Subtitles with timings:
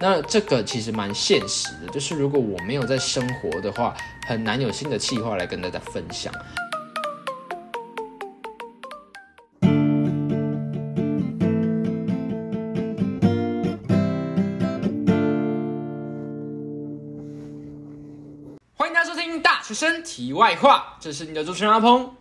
[0.00, 3.96] 那这个其实蛮现实的，就是如果我没有在生活的话，
[4.28, 6.32] 很难有新的计划来跟大家分享。
[18.76, 22.17] 欢迎大家收听《大学生题外话》，这是你的主持人阿鹏。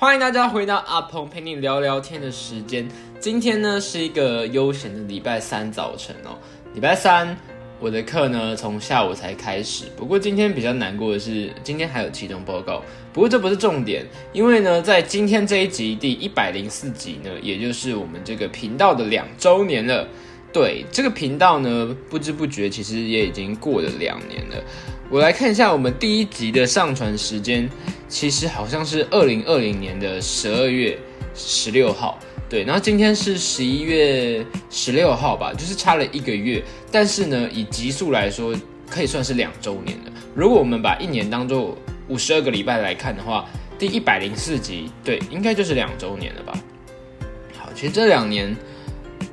[0.00, 2.88] 欢迎大家回到阿鹏陪你聊聊天的时间。
[3.18, 6.38] 今天呢是一个悠闲的礼拜三早晨哦。
[6.72, 7.36] 礼拜三
[7.80, 12.80] 我的课呢从下午才开始，不过今天比较难过的是，今天还有期中报告。
[13.12, 20.06] 不过这不是重点，因为呢在今天这一集第一百零四集呢，也就是我们这个频道的两周年了。
[20.50, 24.56] 对这个频道呢，不知不觉其实也已经过了两年了。
[25.10, 27.66] 我来看一下我们第一集的上传时间，
[28.08, 30.98] 其实好像是二零二零年的十二月
[31.34, 32.18] 十六号。
[32.46, 36.62] 对，然后今天是十一月十六号吧，就是差了一个月。
[36.92, 38.54] 但是呢，以集数来说，
[38.90, 40.12] 可以算是两周年了。
[40.34, 41.74] 如果我们把一年当做
[42.08, 43.46] 五十二个礼拜来看的话，
[43.78, 46.52] 第一百零四集，对，应该就是两周年了吧。
[47.56, 48.54] 好，其实这两年。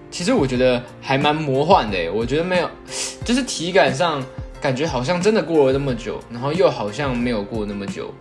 [0.09, 2.69] 其实我觉得还蛮魔幻的我觉得没有，
[3.25, 4.25] 就是体感上
[4.66, 8.11] 感觉好像真的过了那么久，然后又好像没有过那么久。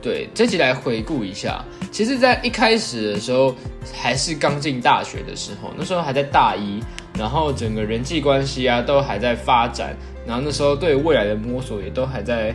[0.00, 3.54] 对，这集来回顾一下，其实，在一开始的时候
[3.92, 6.82] 还是刚进大学的时候，那时候还在大一，
[7.18, 9.94] 然后整个人际关系啊都还在发展，
[10.26, 12.54] 然后那时候对未来的摸索也都还在。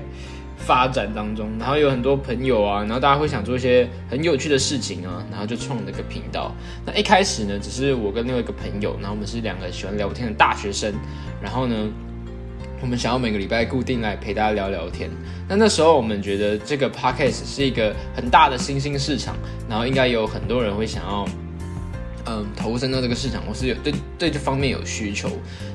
[0.60, 6.52] 发展当中，然后有很多朋友啊，然后大家会想做一些很有趣的事情啊，然后就创了个频道。
[6.84, 10.92] 那一开始呢，只是我跟另外一个朋友，然后我们是两个喜欢聊天的大学生，
[11.40, 11.76] 然后呢，
[12.82, 15.10] 我们想要每个礼拜固定来陪大家聊聊天。
[15.48, 19.36] 那那时候我们觉得这个 podcast 是一个很大的新兴市场，
[19.70, 21.26] 然后应该有很多人会想要，
[22.26, 25.30] 嗯，投身到这个市场，或是有对对这方面有需求，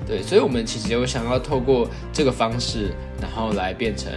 [0.06, 4.12] 对，所以我们其实有想要透过这个方式，然后来变成。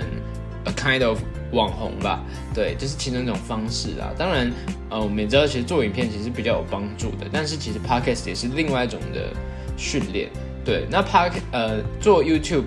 [0.68, 1.20] A kind of
[1.52, 4.10] 网红吧，对，就是其中一种方式啊。
[4.18, 4.52] 当然，
[4.90, 7.28] 呃，我们也知道，其实做影片其实比较有帮助的。
[7.32, 9.30] 但是，其实 Podcast 也是另外一种的
[9.78, 10.32] 训练。
[10.66, 12.66] 对，那 Park 呃做 YouTube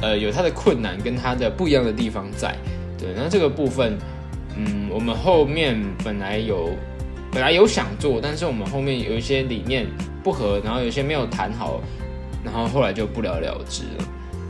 [0.00, 2.54] 呃有它的困难跟它的不一样的地方在。
[2.98, 3.96] 对，那这个部分，
[4.56, 6.70] 嗯，我们后面本来有
[7.32, 9.86] 本来有想做，但是我们后面有一些理念
[10.22, 11.80] 不合，然后有一些没有谈好，
[12.44, 14.04] 然后后来就不了了之了。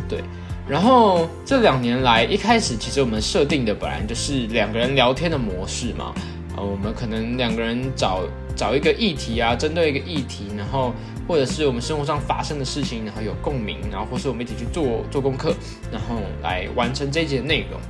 [0.09, 0.21] 对。
[0.69, 6.15] 然后这两年来，一开始其实我们设定的本来就是两个人聊天的模式嘛，
[6.57, 8.23] 呃，我们可能两个人找
[8.61, 10.93] 找一个议题啊，针对一个议题，然后
[11.27, 15.55] 或者是我们生活上发生的事情，然后有共鸣，然后或是我们一起去做做功课，
[15.91, 17.81] 然后来完成这一节内容。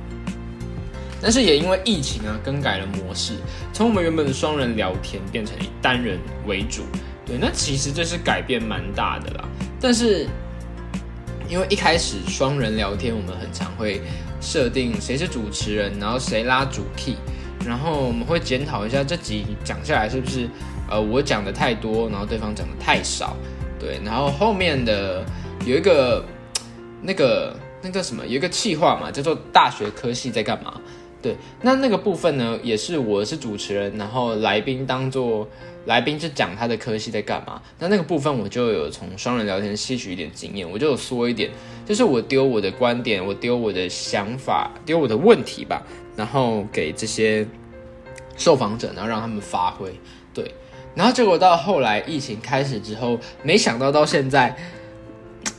[1.21, 3.33] 但是也因为疫情啊，更改了模式，
[3.73, 6.17] 从我们原本的双人聊天变成以单人
[6.47, 6.83] 为主。
[7.25, 9.49] 对，那其实这是改变蛮大的啦，
[9.81, 10.25] 但是。
[11.49, 13.99] 因为一开始双人聊天，我们很常会
[14.39, 17.17] 设定谁是主持人，然后谁拉主 key，
[17.65, 20.47] 然后我们会检讨一下这集讲下来是不是
[20.89, 23.35] 呃我讲的太多，然后对方讲的太少，
[23.79, 25.25] 对，然后后面的
[25.65, 26.23] 有一个
[27.01, 30.79] 那个那个什么有一个气话嘛，叫做大学科系在干嘛？
[31.21, 35.47] 对，那那个部分呢，也是我是主持人，然后来宾当做。
[35.85, 41.49] 来宾就讲他的科系在干嘛，那那个部分我就有从双人聊天吸取一点经验，我就有说一点，
[41.87, 45.81] 就是我丢我的观点，我丢我的想法，丢我的问题吧，
[46.21, 47.43] 然后给这些
[48.37, 49.91] 受访者，然后让他们发挥，
[50.31, 50.53] 对，
[50.93, 54.55] 然后结果到后来疫情开始之后，没想到到现在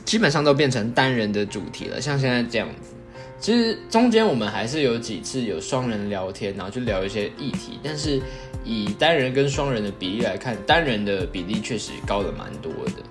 [0.05, 2.93] 基本上都变成单人的主题了，像现在这样子，
[3.39, 8.21] 其实中间我们还是有几次有双人聊天，然后就聊一些议题，但是。
[8.65, 13.03] 以单人跟双人的比例来看，单人的比例确实高了蛮多的。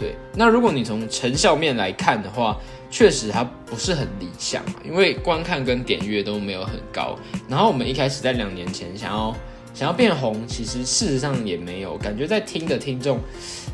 [0.00, 2.58] 对，那如果你从成效面来看的话，
[2.90, 7.18] 确实它不是很理想嘛，因为观看跟点阅都没有很高。
[7.46, 9.36] 然后我们一开始在两年前想要
[9.74, 13.20] 想要变红，其实事实上也没有，感觉在听的听众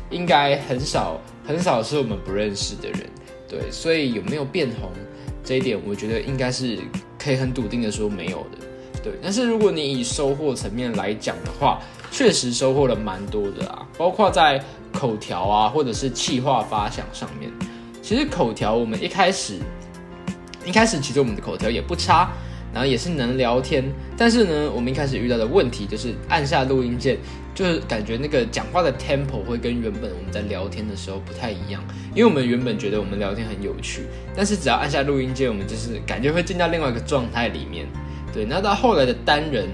[0.09, 2.99] 应该很少很少是我们不认识的人。
[3.47, 4.91] 对，所以有没有变红
[5.45, 6.77] 这一点，我觉得应该是
[7.17, 8.66] 可以很笃定的说没有的。
[9.03, 11.79] 对，但是如果你以收获层面来讲的话，
[12.11, 17.51] 确实收获了蛮多的啊，包括在口条啊，或者是气化发想上面。
[18.01, 19.59] 其实口条我们一开始，
[20.65, 22.31] 一开始其实我们的口条也不差，
[22.73, 23.83] 然后也是能聊天。
[24.17, 27.17] 但是呢，我们一开始遇到的问题就是按下录音键，
[27.53, 31.83] 就是感觉那个讲话的 tempo 会跟原本我们在聊天的时候不太一样。
[32.15, 37.85] 因为我们原本觉得我们聊天很有趣，但是只要按下录音键，我们就是感觉会进到另外一个状态里面。
[38.37, 39.67] 对，那到后来的单人，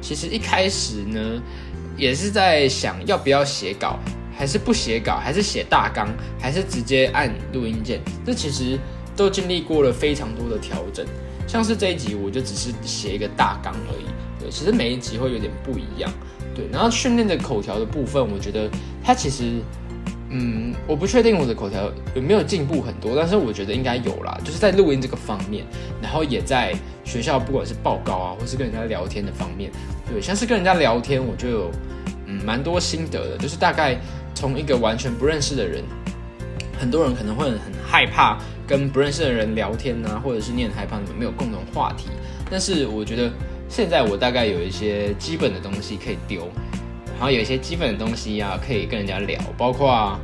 [0.00, 1.42] 其实一开始呢，
[1.98, 3.98] 也是在想要不要写稿，
[4.34, 6.08] 还是不写稿，还是写大纲，
[6.40, 8.78] 还是直接按录音键，这其实
[9.14, 11.04] 都经历过了非常多的调整。
[11.46, 14.06] 像是这一集，我就只是写一个大纲而已。
[14.40, 16.10] 对，其实每一集会有点不一样。
[16.54, 18.66] 对，然后训练的口条的部分，我觉得
[19.04, 19.60] 它其实，
[20.30, 25.64] 嗯，我不确定我的口条有没有进步很多，但是我觉得应该有啦，就是在录音这个方面，
[26.02, 26.74] 然后也在
[27.04, 29.70] 学校不管是报告啊，或是跟人家聊天的方面，
[30.08, 31.70] 对，像是跟人家聊天，我就有
[32.26, 33.96] 嗯蛮多心得的，就是大概
[34.34, 35.82] 从一个完全不认识的人，
[36.78, 38.38] 很多人可能会很害怕。
[38.68, 42.08] 跟不认识的人聊天呢，或者是你很害怕你们没有共同话题。
[42.50, 43.30] 但是我觉得
[43.68, 46.48] 现在我大概有一些基本的东西可以丢，
[47.16, 50.18] 然后有一些基本的东西啊可以跟人家聊，包括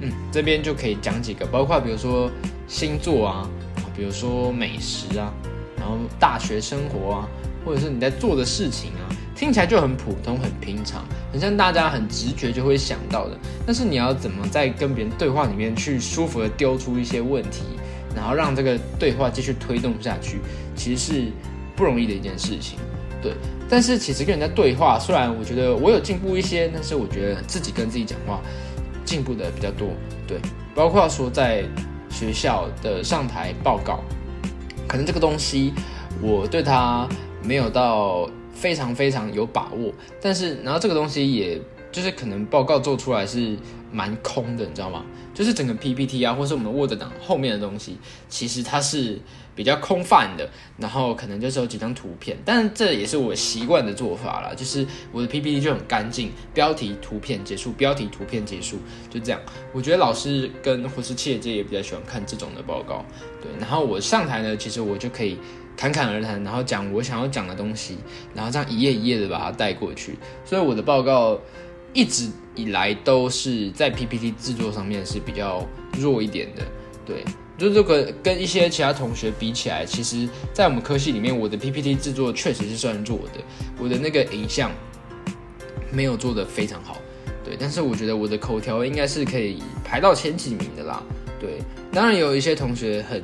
[0.00, 2.30] 嗯这边就可以讲几个，包括比如说
[2.68, 3.50] 星座啊，
[3.96, 5.32] 比如说美食啊，
[5.78, 7.28] 然后大学生活啊，
[7.64, 9.08] 或者是你在做的事情啊。
[9.34, 11.02] 听起来就很普通、很平常，
[11.32, 13.38] 很像大家很直觉就会想到的。
[13.64, 17.62] 但是你要怎么在跟别人对话里面去舒服的丢出一些问题，
[18.14, 20.40] 然后让这个对话继续推动下去，
[20.76, 21.32] 其实是
[21.74, 22.78] 不容易的一件事情。
[23.22, 23.32] 对，
[23.68, 28.40] 但是其实跟人家对话，虽然我觉得我有进步一些，但是我觉得自己跟自己讲话
[29.04, 29.88] 进步的比较多。
[30.26, 30.38] 对，
[30.74, 31.64] 包括说在
[32.10, 34.00] 学校的上台报告，
[34.88, 35.72] 可能这个东西
[36.20, 37.08] 我对他
[37.42, 38.28] 没有到。
[38.52, 39.90] 非常非常有把握，
[40.20, 41.58] 但是然后这个东西也
[41.90, 43.56] 就是可能报告做出来是
[43.90, 45.02] 蛮空的，你知道吗？
[45.32, 47.96] 就是整个 PPT 啊，或是我们 Word 档后面的东西，
[48.28, 49.18] 其实它是
[49.60, 50.48] 比较空泛的，
[50.78, 58.78] 然后可能就是有几张图片，但这也是我习惯的做法了，就是我的 PPT 就很干净，标题图片结束，标题图片结束，
[59.10, 59.38] 就这样。
[59.74, 63.04] 我觉得老师跟或是企业界也比较喜欢看这种的报告，
[63.42, 63.52] 对。
[63.60, 65.36] 然后我上台呢，其实我就可以。
[65.76, 67.96] 侃侃而谈，然后讲我想要讲的东西，
[68.34, 70.18] 然后这样一页一页的把它带过去。
[70.44, 71.38] 所以我的报告
[71.94, 75.66] 一直以来都是在 PPT 制作上面是比较
[75.98, 76.62] 弱一点的。
[77.06, 77.24] 对，
[77.60, 83.40] 就这个跟一些其他同学比起来，其实，在我们科系里面，我的 PPT 制作确实是算弱的。
[83.78, 84.72] 我的那个影像
[85.92, 86.96] 没有做的非常好，
[87.44, 91.02] 对，但是我觉得我的口条应该是可以排到前几名的啦。
[91.38, 91.58] 对，
[91.92, 93.22] 当然有一些同学很。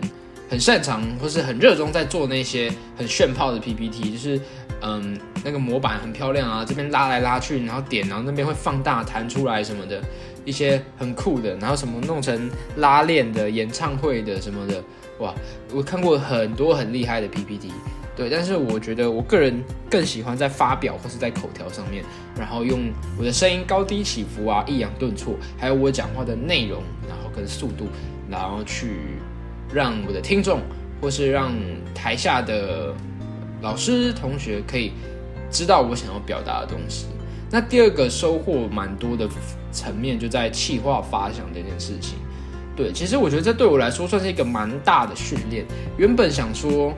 [0.48, 4.40] 很擅长或是很热衷在做那些很炫炮的 PPT，就是
[4.80, 10.00] 嗯那个模板很漂亮啊，这边拉来拉去，然后点，然后那边会放大弹出来什么的，
[10.46, 14.82] 一些很酷的，然后什么弄成拉链的演唱会的什么的，
[15.18, 15.34] 哇，
[15.74, 17.70] 我看过很多很厉害的 PPT，
[18.16, 22.02] 对，但是我觉得我个人更喜欢在发表或是在口条上面，
[22.38, 27.88] 然后用我的声音高低起伏啊，抑扬顿挫，还有我讲话的内容，然后跟速度，
[28.30, 29.18] 然后去。
[29.74, 30.60] 让我的听众，
[31.02, 31.52] 或是让
[31.92, 32.94] 台下的
[33.62, 34.92] 老师同学可以
[35.50, 37.06] 知道我想要表达的东西。
[37.50, 39.28] 那第二个收获蛮多的
[39.70, 42.18] 层面，就在气化发想这件事情。
[42.74, 45.64] 对，其实我觉得这对我来说算是一个蛮大的训练。
[45.96, 46.92] 原本想说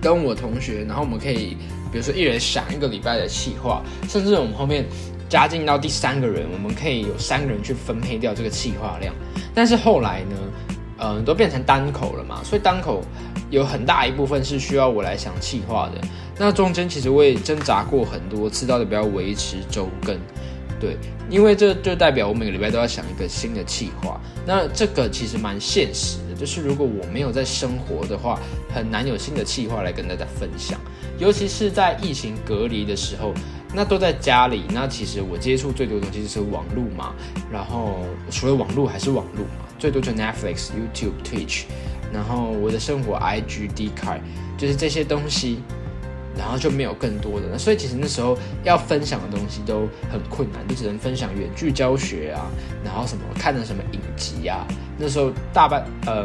[0.00, 1.56] 跟我同学，然后我们可以，
[1.90, 4.84] 比如说一人想一个礼拜的气化，甚至我们后面
[5.28, 9.14] 加进到第三个人，我们可以有三个人去分配掉这个气化量。
[9.54, 10.36] 但是后来呢？
[10.98, 13.02] 嗯，都变成单口了嘛，所以单口
[13.50, 16.00] 有很大一部分是需要我来想气话的。
[16.38, 20.18] 那中间其实我也挣扎过很多次，到底不要维持周更，
[20.80, 20.96] 对，
[21.30, 24.20] 因为这就代表我每个礼拜都要想一个新的气话。
[24.46, 28.38] 那这个其实蛮现实的，就是如果我没有在生活的话，
[28.74, 30.78] 很难有新的气话来跟大家分享。
[31.18, 33.32] 尤其是在疫情隔离的时候，
[33.76, 37.14] 那都在家里，那其实我接触最多的东西就是网络嘛，
[37.52, 37.98] 然后
[38.30, 39.66] 除了网络还是网络嘛。
[39.78, 41.64] 最多就 Netflix、YouTube、Twitch，
[42.10, 44.16] 然后我的生活 IG、D 卡，
[44.56, 45.58] 就是这些东西，
[46.34, 47.58] 然后就没有更多的。
[47.58, 52.48] 所以其实那时候要分享的东西都很困难，就只能分享远距教学啊，
[52.82, 54.66] 然后什么看的什么影集啊。
[54.96, 56.24] 那时候大半呃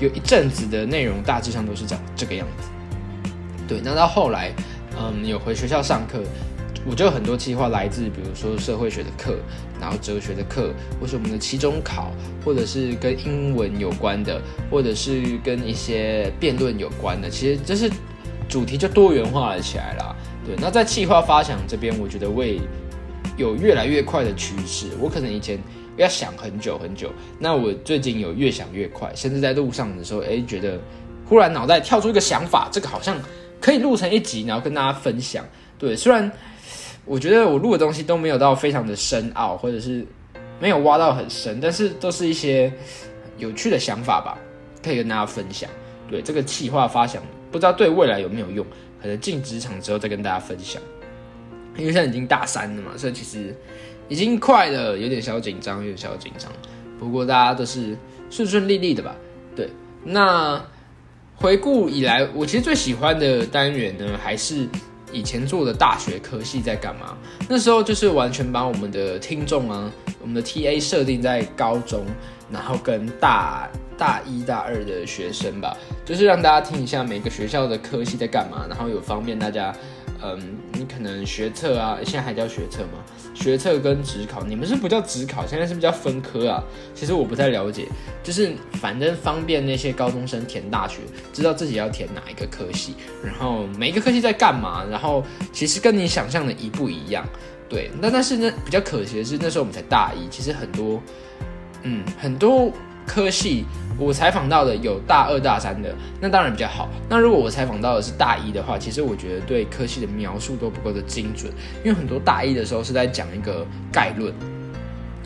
[0.00, 2.68] 有一阵子的内容大致上都是讲这个样子。
[3.68, 4.52] 对，那到后来
[4.98, 6.20] 嗯有回学校上课。
[6.88, 9.36] 我就很多计划来自，比如说社会学的课，
[9.78, 14.40] 然后哲学的课，或是我们的期中考，或者是跟英文有关的，
[14.70, 17.28] 或者是跟一些辩论有关的。
[17.28, 17.90] 其实这是
[18.48, 20.16] 主题就多元化了起来啦。
[20.46, 22.58] 对，那在计划发想这边，我觉得会
[23.36, 24.86] 有越来越快的趋势。
[24.98, 25.58] 我可能以前
[25.98, 30.80] 要想很久很久，那我最近有越想越快，甚至在路上的时候，哎，觉得
[31.26, 33.14] 忽然脑袋跳出一个想法，这个好像
[33.60, 35.44] 可以录成一集，然后跟大家分享。
[35.78, 36.32] 对，虽然。
[37.08, 40.06] 我觉得我录的东西都没有到非常的深奥，或者是
[40.60, 42.70] 没有挖到很深，但是都是一些
[43.38, 44.38] 有趣的想法吧，
[44.84, 45.68] 可以跟大家分享。
[46.10, 48.64] 对这个企划发想，不知道对未来有没有用，
[49.00, 50.80] 可能进职场之后再跟大家分享。
[51.76, 53.54] 因为现在已经大三了嘛，所以其实
[54.08, 56.50] 已经快了，有点小紧张，有点小紧张。
[56.98, 57.96] 不过大家都是
[58.30, 59.14] 顺顺利利的吧？
[59.54, 59.70] 对，
[60.02, 60.60] 那
[61.36, 64.66] 回顾以来，我其实最喜欢的单元呢，还是
[65.12, 67.16] 以前做的大学科系在干嘛？
[67.48, 72.04] 那时候就是完全把我们的听众啊，我们的 TA 设定在高中，
[72.50, 79.74] 然后跟大大一大二的学生吧，就是让大家听一下每个学校的科系在干嘛，然后有方便大家。
[80.20, 80.36] 嗯，
[80.72, 82.98] 你可能学测啊，现在还叫学测吗？
[83.40, 86.62] 学测跟职考，你们是不叫职考，现在是不是叫分科啊？
[86.92, 87.86] 其实我不太了解，
[88.22, 90.98] 就是反正方便那些高中生填大学，
[91.32, 97.24] 知道自己要填哪一个科系，然后每一个科系在干嘛，然后其实跟你想象的一不一样，
[97.68, 97.90] 对。
[98.00, 101.00] 那但是呢，比较可惜的是，那时候我们才大一，其实很多，
[101.84, 102.72] 嗯，很多
[103.08, 103.64] 科系。
[103.98, 106.88] 我采访到的有大二大三的，那当然比较好。
[107.08, 114.32] 那如果我采访到的是大一的话，其实我觉得对科系的描述都不够的精准，因为很多大一的时候是在讲一个概论，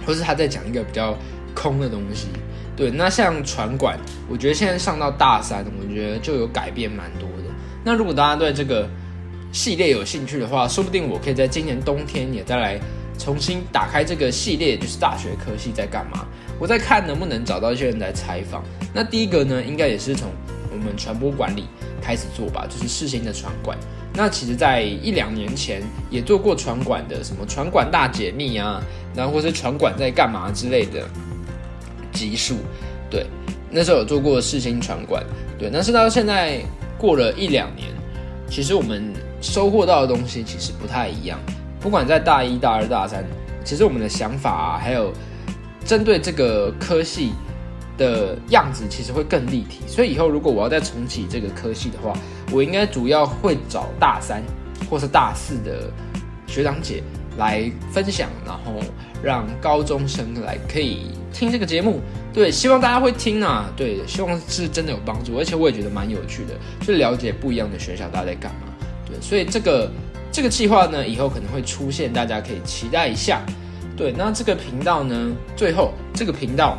[0.06, 1.14] 或是他在讲一个比较
[1.54, 2.28] 空的东西。
[2.74, 7.54] 对，那像船管，我觉得现在上到大三，我觉得就有改变蛮多的。
[7.84, 8.88] 那如果大家对这个
[9.52, 12.80] 系列有兴趣的话，说不定我可以在今年冬天也再来。
[13.22, 16.26] 重新打开这个系列，就是大学科系在干嘛？
[16.58, 18.64] 我在看能不能找到一些人来采访。
[18.92, 20.28] 那第一个呢，应该也是从
[20.72, 21.66] 我们传播管理
[22.02, 23.78] 开始做吧，就是世新的传管。
[24.12, 28.82] 那其实，在一两年前也做过传管的，什么传管大解密啊，
[29.14, 31.06] 然后或是传管在干嘛之类的
[32.12, 32.56] 集数。
[33.08, 33.24] 对，
[33.70, 35.24] 那时候有做过世新传管。
[35.56, 36.60] 对，但是到现在
[36.98, 37.88] 过了一两年，
[38.50, 41.38] 其实我们收获到的东西其实不太一样。
[41.82, 43.24] 不管在大一、大二、大三，
[43.64, 45.12] 其实我们的想法，还有
[45.84, 47.32] 针对这个科系
[47.98, 49.80] 的样子，其实会更立体。
[49.88, 52.16] 所以以后如果我要再重启这个科系的话，
[52.52, 54.40] 我应该主要会找大三
[54.88, 55.90] 或是大四的
[56.46, 57.02] 学长姐
[57.36, 58.80] 来分享，然后
[59.20, 62.00] 让高中生来可以听这个节目。
[62.32, 63.68] 对，希望大家会听啊。
[63.76, 68.68] 对，希望是真的有帮助，而且我也觉得蛮有趣的，去了解不一样的学校大家在干嘛。
[69.04, 69.90] 对，所以这个。
[70.32, 73.42] 这个计划呢，以后可能会出现，大家可以期待一下。
[73.94, 76.78] 对，那这个频道呢，最后这个频道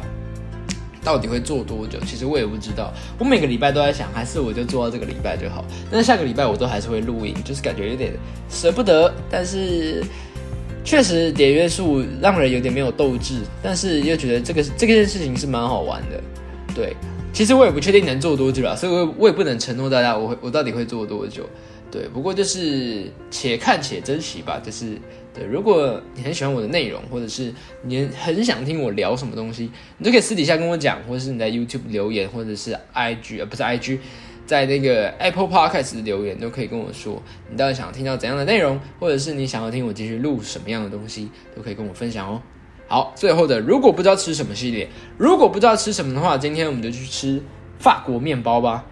[1.04, 2.00] 到底会做多久？
[2.04, 2.92] 其实我也不知道。
[3.20, 5.64] 我每个礼拜都在想，还是我就做到这个礼拜就好。
[5.92, 8.14] 但是下个礼拜我都还是会录音，就是感觉有点
[8.50, 9.14] 舍不得。
[9.30, 10.04] 但是
[10.84, 16.20] 确实点约束让人有点没有斗志，但是又觉得这个这件事情是蛮好玩的。
[16.74, 16.96] 对，
[17.32, 21.48] 其实我也不确定能做多久了，所以我我也不能承诺大家我会我到底会做多久。
[21.94, 24.60] 对，不过就是且看且珍惜吧。
[24.66, 24.98] 就是
[25.32, 29.70] 对，如果你很喜欢我的内容，或者是你很想听我聊什么东西，
[30.00, 34.00] 你就可以私底下跟我讲，或者是你在 YouTube 留言，或者是 IG 啊，不是 IG，
[34.48, 37.22] 在那个 Apple Podcast 留言都可以跟我说，
[37.52, 42.42] 你到底想听到怎样的内容，或者是你想要听我继续录什么样的东西，都可以跟我分享哦。
[42.88, 47.40] 好，最后的，如果不知道吃什么系列，如果不知道吃什么的话，今天我们就去吃
[47.78, 48.84] 法国面包吧。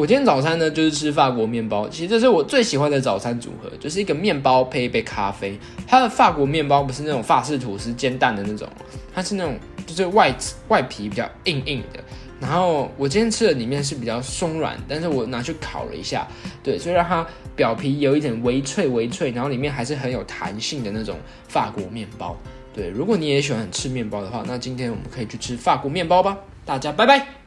[0.00, 1.86] 我今天早餐呢，就是吃法国面包。
[1.86, 5.58] 其实这是我最喜欢的早餐组合，就是一个面包配一杯咖啡。
[5.86, 8.66] 它的法国面包不是那种法式吐司煎蛋的那种，
[9.12, 10.34] 它是那种就是外
[10.68, 12.02] 外皮比较硬硬的。
[12.40, 16.26] 然后我今天吃的里面是比较松软，但是我拿去烤了一下，
[16.62, 22.34] 对，所以让它表皮有一点微脆微脆，然后里面还是很有弹性的那种法国面包。
[22.72, 26.38] 对，如果你也喜欢吃面包的话，那今天我们可以去吃法国面包吧。
[26.64, 27.39] 大家拜拜。